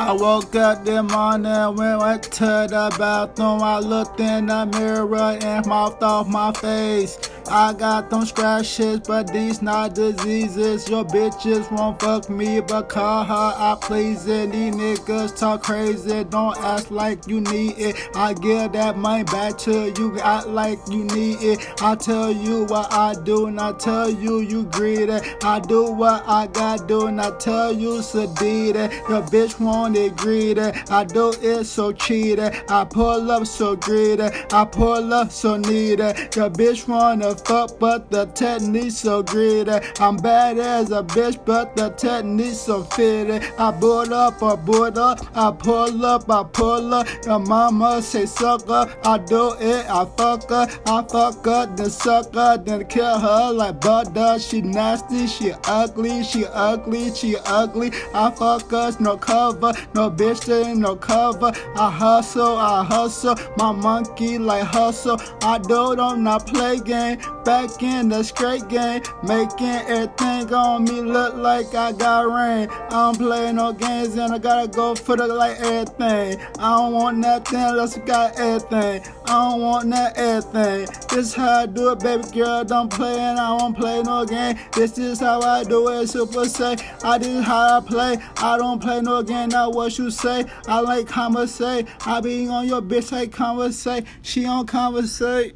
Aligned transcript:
I 0.00 0.12
woke 0.12 0.56
up 0.56 0.82
this 0.82 1.02
morning, 1.12 1.76
when 1.76 1.98
went 1.98 2.22
to 2.22 2.66
the 2.70 2.94
bathroom. 2.98 3.62
I 3.62 3.80
looked 3.80 4.18
in 4.18 4.46
the 4.46 4.64
mirror 4.64 5.36
and 5.42 5.66
mouthed 5.66 6.02
off 6.02 6.26
my 6.26 6.52
face. 6.54 7.18
I 7.50 7.72
got 7.72 8.10
them 8.10 8.24
scratches, 8.24 9.00
but 9.00 9.32
these 9.32 9.60
not 9.60 9.96
diseases. 9.96 10.88
Your 10.88 11.04
bitches 11.04 11.68
won't 11.72 12.00
fuck 12.00 12.30
me, 12.30 12.60
but 12.60 12.88
call 12.88 13.24
her 13.24 13.34
I 13.34 13.76
please 13.80 14.24
it. 14.28 14.52
These 14.52 14.74
niggas 14.76 15.36
talk 15.36 15.64
crazy, 15.64 16.22
don't 16.24 16.56
act 16.58 16.92
like 16.92 17.26
you 17.26 17.40
need 17.40 17.76
it. 17.76 17.96
I 18.14 18.34
give 18.34 18.72
that 18.72 18.96
money 18.96 19.24
back 19.24 19.58
to 19.58 19.92
you, 19.98 20.16
act 20.20 20.46
like 20.46 20.78
you 20.88 21.02
need 21.04 21.42
it. 21.42 21.82
I 21.82 21.96
tell 21.96 22.30
you 22.30 22.66
what 22.66 22.92
I 22.92 23.14
do, 23.24 23.46
and 23.46 23.60
I 23.60 23.72
tell 23.72 24.08
you 24.08 24.38
you 24.38 24.64
greedy. 24.66 25.18
I 25.42 25.58
do 25.58 25.90
what 25.90 26.22
I 26.28 26.46
gotta 26.46 26.86
do, 26.86 27.06
and 27.06 27.20
I 27.20 27.36
tell 27.38 27.72
you 27.72 27.98
sedated. 27.98 28.92
Your 29.08 29.22
bitch 29.22 29.58
want 29.58 29.96
it 29.96 30.16
greedy. 30.16 30.70
I 30.88 31.02
do 31.02 31.34
it 31.42 31.64
so 31.64 31.90
cheated. 31.90 32.62
I 32.68 32.84
pull 32.84 33.28
up 33.28 33.44
so 33.44 33.74
greedy. 33.74 34.28
I 34.52 34.64
pull 34.64 35.12
up 35.12 35.32
so 35.32 35.56
needy. 35.56 36.04
Your 36.36 36.50
bitch 36.50 36.86
wanna 36.86 37.39
fuck, 37.40 37.78
but 37.78 38.10
the 38.10 38.26
technique 38.26 38.92
so 38.92 39.22
greedy. 39.22 39.78
I'm 39.98 40.16
bad 40.16 40.58
as 40.58 40.90
a 40.90 41.02
bitch, 41.02 41.44
but 41.44 41.76
the 41.76 41.90
technique 41.90 42.54
so 42.54 42.82
fitted. 42.84 43.44
I 43.58 43.70
board 43.70 44.12
up, 44.12 44.42
I 44.42 44.56
board 44.56 44.98
up, 44.98 45.20
I 45.34 45.50
pull 45.50 46.04
up, 46.04 46.30
I 46.30 46.44
pull 46.44 46.94
up. 46.94 47.06
Your 47.24 47.38
mama 47.38 48.02
say 48.02 48.26
sucker, 48.26 48.92
I 49.04 49.18
do 49.18 49.54
it, 49.60 49.86
I 49.88 50.04
fuck 50.16 50.48
her, 50.50 50.66
I 50.86 51.02
fuck 51.02 51.44
her, 51.44 51.66
then 51.76 51.90
suck 51.90 52.34
her, 52.34 52.56
then 52.56 52.86
kill 52.86 53.18
her 53.18 53.52
like 53.52 53.80
butter. 53.80 54.38
She 54.38 54.60
nasty, 54.62 55.26
she 55.26 55.52
ugly, 55.64 56.22
she 56.22 56.46
ugly, 56.46 57.14
she 57.14 57.36
ugly. 57.46 57.90
I 58.14 58.30
fuck 58.30 58.72
us, 58.72 59.00
no 59.00 59.16
cover, 59.16 59.72
no 59.94 60.10
bitch, 60.10 60.44
there 60.44 60.74
no 60.74 60.96
cover. 60.96 61.52
I 61.76 61.90
hustle, 61.90 62.56
I 62.56 62.84
hustle, 62.84 63.36
my 63.56 63.72
monkey 63.72 64.38
like 64.38 64.64
hustle. 64.64 65.20
I 65.42 65.58
do 65.58 65.96
don't 65.96 66.22
not 66.22 66.46
play 66.46 66.78
game. 66.80 67.18
Back 67.44 67.82
in 67.82 68.08
the 68.08 68.22
straight 68.22 68.68
game, 68.68 69.02
making 69.22 69.66
everything 69.66 70.52
on 70.52 70.84
me 70.84 71.00
look 71.00 71.34
like 71.36 71.74
I 71.74 71.92
got 71.92 72.26
rain. 72.26 72.68
I 72.70 72.88
don't 72.90 73.16
play 73.18 73.52
no 73.52 73.72
games 73.72 74.16
and 74.16 74.32
I 74.32 74.38
gotta 74.38 74.68
go 74.68 74.94
for 74.94 75.16
the 75.16 75.26
like 75.26 75.58
everything. 75.60 76.40
I 76.58 76.76
don't 76.76 76.92
want 76.92 77.18
nothing 77.18 77.58
unless 77.58 77.96
I 77.96 78.00
got 78.00 78.38
everything. 78.38 79.02
I 79.26 79.50
don't 79.50 79.60
want 79.60 79.90
that 79.90 80.18
everything. 80.18 80.88
This 81.08 81.34
how 81.34 81.62
I 81.62 81.66
do 81.66 81.92
it, 81.92 82.00
baby 82.00 82.24
girl. 82.32 82.64
Don't 82.64 82.92
play 82.92 83.18
and 83.18 83.38
I 83.38 83.52
won't 83.52 83.76
play 83.76 84.02
no 84.02 84.24
game. 84.26 84.58
This 84.72 84.98
is 84.98 85.20
how 85.20 85.40
I 85.40 85.64
do 85.64 85.88
it, 85.88 86.08
super 86.08 86.44
say. 86.44 86.76
I 87.02 87.18
this 87.18 87.44
how 87.44 87.78
I 87.78 87.80
play. 87.80 88.18
I 88.36 88.58
don't 88.58 88.82
play 88.82 89.00
no 89.00 89.22
game, 89.22 89.48
not 89.48 89.72
what 89.72 89.96
you 89.98 90.10
say. 90.10 90.44
I 90.66 90.80
like 90.80 91.06
conversate. 91.06 91.86
I 92.06 92.20
be 92.20 92.48
on 92.48 92.68
your 92.68 92.82
bitch 92.82 93.12
like 93.12 93.32
conversate. 93.32 94.04
She 94.22 94.44
on 94.44 94.66
conversate. 94.66 95.54